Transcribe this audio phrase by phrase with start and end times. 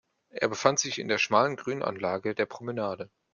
[0.31, 3.11] Er befand sich in der schmalen Grünanlage der Promenade.